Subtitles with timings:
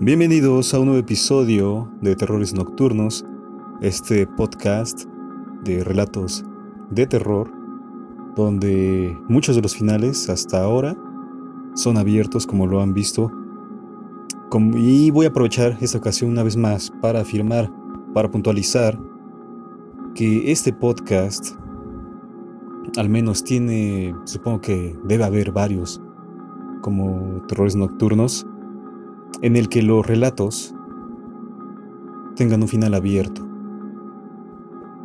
[0.00, 3.24] Bienvenidos a un nuevo episodio de Terrores Nocturnos,
[3.80, 5.06] este podcast
[5.64, 6.44] de relatos
[6.88, 7.50] de terror,
[8.36, 10.96] donde muchos de los finales hasta ahora
[11.74, 13.32] son abiertos como lo han visto.
[14.76, 17.68] Y voy a aprovechar esta ocasión una vez más para afirmar,
[18.14, 18.96] para puntualizar
[20.14, 21.56] que este podcast
[22.96, 26.00] al menos tiene, supongo que debe haber varios
[26.82, 28.46] como terrores nocturnos,
[29.42, 30.74] en el que los relatos
[32.36, 33.46] tengan un final abierto.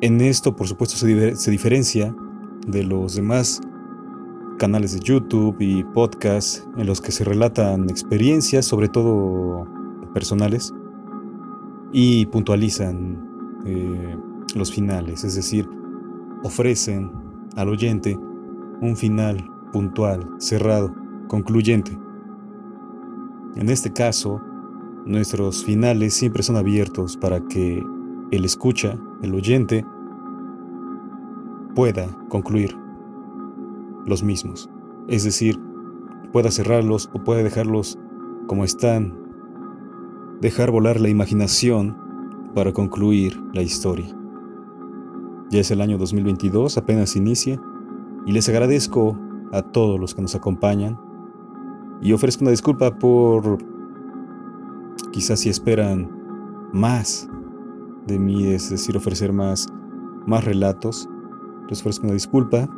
[0.00, 2.14] En esto, por supuesto, se, diferencia
[2.66, 3.60] de los demás
[4.58, 9.66] canales de YouTube y podcasts en los que se relatan experiencias, sobre todo
[10.12, 10.74] personales,
[11.92, 13.24] y puntualizan
[13.64, 14.16] eh,
[14.54, 15.68] los finales, es decir,
[16.42, 17.10] ofrecen
[17.56, 18.18] al oyente
[18.80, 20.94] un final puntual, cerrado,
[21.28, 21.96] concluyente.
[23.54, 24.40] En este caso,
[25.04, 27.84] nuestros finales siempre son abiertos para que
[28.30, 29.84] el escucha, el oyente,
[31.74, 32.76] pueda concluir
[34.06, 34.70] los mismos.
[35.08, 35.60] Es decir,
[36.32, 37.98] pueda cerrarlos o pueda dejarlos
[38.46, 39.18] como están,
[40.40, 41.96] dejar volar la imaginación
[42.54, 44.16] para concluir la historia.
[45.50, 47.60] Ya es el año 2022, apenas inicia,
[48.26, 49.18] y les agradezco
[49.52, 50.98] a todos los que nos acompañan
[52.02, 53.58] y ofrezco una disculpa por
[55.12, 56.10] quizás si esperan
[56.72, 57.28] más
[58.06, 59.68] de mí, es decir, ofrecer más,
[60.26, 61.08] más relatos.
[61.68, 62.68] Les ofrezco una disculpa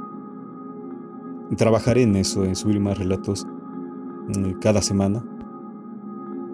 [1.57, 5.25] trabajaré en eso, en subir más relatos mm, cada semana.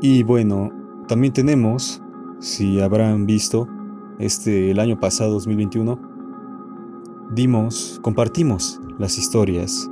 [0.00, 0.70] Y bueno,
[1.08, 2.02] también tenemos,
[2.38, 3.68] si habrán visto,
[4.18, 5.98] este el año pasado 2021
[7.32, 9.90] dimos, compartimos las historias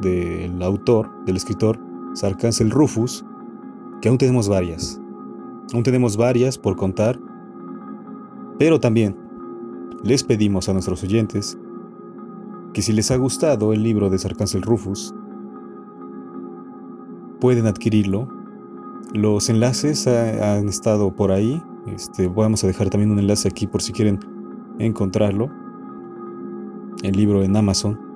[0.00, 1.78] del autor, del escritor
[2.14, 3.24] Sarcancel Rufus,
[4.00, 5.00] que aún tenemos varias.
[5.72, 7.18] Aún tenemos varias por contar,
[8.58, 9.16] pero también
[10.02, 11.58] les pedimos a nuestros oyentes
[12.74, 15.14] que si les ha gustado el libro de Sarcancel Rufus,
[17.40, 18.28] pueden adquirirlo.
[19.12, 21.62] Los enlaces han estado por ahí.
[21.86, 24.18] Este, vamos a dejar también un enlace aquí por si quieren
[24.78, 25.50] encontrarlo.
[27.02, 28.13] El libro en Amazon.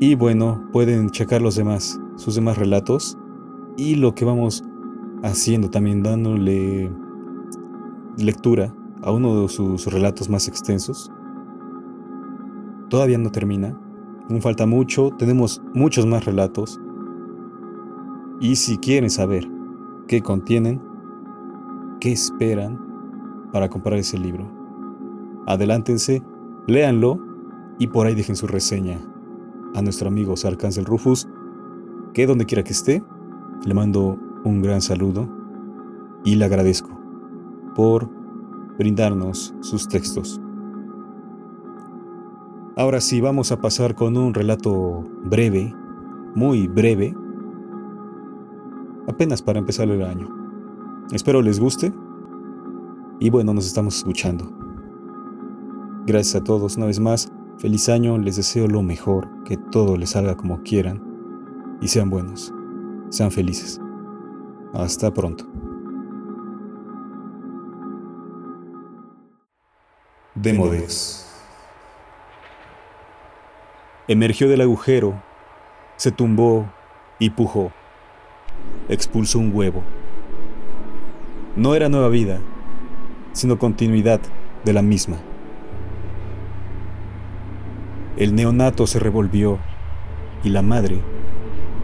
[0.00, 3.16] Y bueno, pueden checar los demás, sus demás relatos.
[3.76, 4.64] Y lo que vamos
[5.22, 6.90] haciendo también, dándole
[8.18, 11.10] lectura a uno de sus relatos más extensos
[12.94, 13.76] todavía no termina.
[14.30, 16.80] Aún falta mucho, tenemos muchos más relatos.
[18.40, 19.44] Y si quieren saber
[20.06, 20.80] qué contienen,
[22.00, 22.80] qué esperan
[23.52, 24.48] para comprar ese libro,
[25.46, 26.22] adelántense,
[26.68, 27.18] léanlo
[27.80, 29.00] y por ahí dejen su reseña
[29.74, 31.28] a nuestro amigo Sarcancel Rufus,
[32.12, 33.02] que donde quiera que esté,
[33.64, 35.28] le mando un gran saludo
[36.24, 36.90] y le agradezco
[37.74, 38.08] por
[38.78, 40.40] brindarnos sus textos.
[42.76, 45.72] Ahora sí, vamos a pasar con un relato breve,
[46.34, 47.14] muy breve,
[49.06, 50.28] apenas para empezar el año.
[51.12, 51.92] Espero les guste
[53.20, 54.50] y bueno, nos estamos escuchando.
[56.06, 60.10] Gracias a todos una vez más, feliz año, les deseo lo mejor, que todo les
[60.10, 61.02] salga como quieran
[61.80, 62.52] y sean buenos,
[63.10, 63.80] sean felices.
[64.72, 65.46] Hasta pronto.
[70.34, 71.30] Demodes.
[74.08, 75.22] Emergió del agujero,
[75.96, 76.66] se tumbó
[77.18, 77.70] y pujó.
[78.88, 79.82] Expulsó un huevo.
[81.56, 82.40] No era nueva vida,
[83.32, 84.20] sino continuidad
[84.64, 85.18] de la misma.
[88.16, 89.58] El neonato se revolvió
[90.42, 91.00] y la madre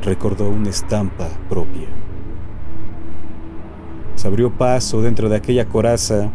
[0.02, 1.88] recordó una estampa propia.
[4.14, 6.30] Se abrió paso dentro de aquella coraza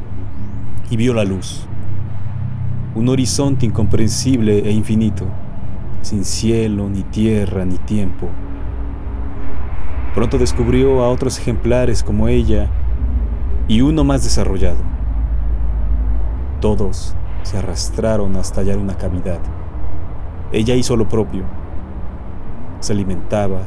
[0.90, 1.66] y vio la luz.
[2.94, 5.26] Un horizonte incomprensible e infinito
[6.06, 8.28] sin cielo, ni tierra, ni tiempo.
[10.14, 12.70] Pronto descubrió a otros ejemplares como ella
[13.68, 14.78] y uno más desarrollado.
[16.62, 19.40] Todos se arrastraron hasta hallar una cavidad.
[20.52, 21.44] Ella hizo lo propio.
[22.80, 23.62] Se alimentaba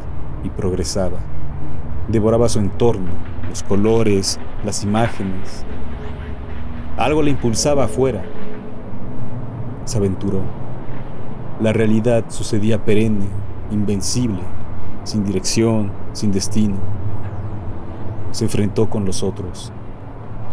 [0.45, 1.19] y progresaba.
[2.09, 3.11] Devoraba su entorno,
[3.49, 5.65] los colores, las imágenes.
[6.97, 8.23] Algo le impulsaba afuera.
[9.85, 10.43] Se aventuró
[11.61, 13.27] la realidad sucedía perenne,
[13.73, 14.39] invencible,
[15.03, 16.77] sin dirección, sin destino.
[18.31, 19.73] Se enfrentó con los otros.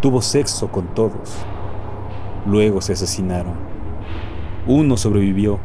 [0.01, 1.37] Tuvo sexo con todos.
[2.47, 3.53] Luego se asesinaron.
[4.65, 5.59] Uno sobrevivió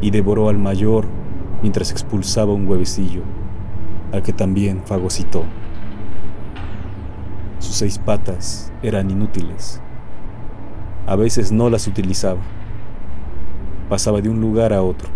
[0.00, 1.06] y devoró al mayor
[1.62, 3.22] mientras expulsaba un huevecillo,
[4.12, 5.44] al que también fagocitó.
[7.58, 9.82] sus seis patas eran inútiles.
[11.06, 12.40] A veces no las utilizaba.
[13.88, 15.08] Pasaba de un lugar a otro.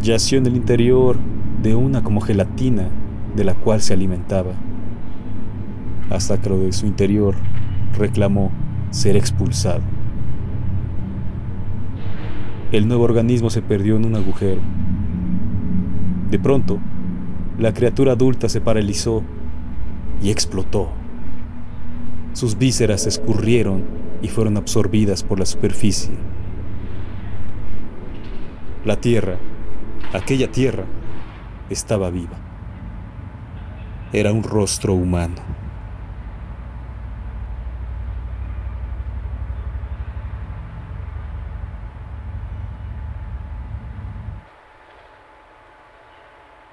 [0.00, 1.18] Yació en el interior
[1.62, 2.88] de una como gelatina
[3.34, 4.52] de la cual se alimentaba,
[6.10, 7.34] hasta que lo de su interior
[7.98, 8.50] reclamó
[8.90, 9.95] ser expulsado.
[12.72, 14.60] El nuevo organismo se perdió en un agujero.
[16.30, 16.80] De pronto,
[17.58, 19.22] la criatura adulta se paralizó
[20.20, 20.90] y explotó.
[22.32, 23.84] Sus vísceras escurrieron
[24.20, 26.14] y fueron absorbidas por la superficie.
[28.84, 29.36] La tierra,
[30.12, 30.86] aquella tierra,
[31.70, 32.36] estaba viva.
[34.12, 35.55] Era un rostro humano.